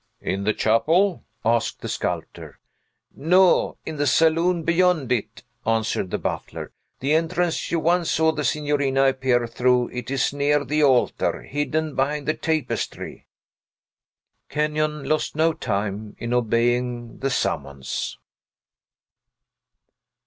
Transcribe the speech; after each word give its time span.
"In 0.21 0.45
the 0.45 0.53
chapel?" 0.55 1.25
asked 1.45 1.81
the 1.81 1.87
sculptor. 1.87 2.57
"No; 3.15 3.77
in 3.85 3.97
the 3.97 4.07
saloon 4.07 4.63
beyond 4.63 5.11
it," 5.11 5.43
answered 5.63 6.09
the 6.09 6.17
butler: 6.17 6.71
"the 7.01 7.13
entrance 7.13 7.71
you 7.71 7.79
once 7.79 8.09
saw 8.09 8.31
the 8.31 8.43
signorina 8.43 9.07
appear 9.09 9.45
through 9.45 9.89
it 9.89 10.09
is 10.09 10.33
near 10.33 10.65
the 10.65 10.81
altar, 10.81 11.43
hidden 11.43 11.93
behind 11.93 12.27
the 12.27 12.33
tapestry." 12.33 13.27
Kenyon 14.49 15.03
lost 15.03 15.35
no 15.35 15.53
time 15.53 16.15
in 16.17 16.33
obeying 16.33 17.19
the 17.19 17.29
summons. 17.29 18.17